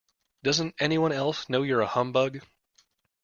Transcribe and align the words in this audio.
Doesn't 0.41 0.73
anyone 0.79 1.11
else 1.11 1.47
know 1.47 1.61
you're 1.61 1.81
a 1.81 1.85
humbug? 1.85 2.39